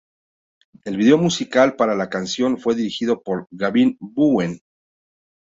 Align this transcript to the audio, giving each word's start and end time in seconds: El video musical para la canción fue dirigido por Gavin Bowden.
El 0.83 0.97
video 0.97 1.19
musical 1.19 1.75
para 1.75 1.93
la 1.93 2.09
canción 2.09 2.57
fue 2.57 2.73
dirigido 2.73 3.21
por 3.21 3.47
Gavin 3.51 3.97
Bowden. 3.99 4.59